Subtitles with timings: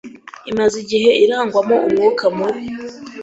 [0.51, 2.63] Imaze igihe irangwamo umwuka mubi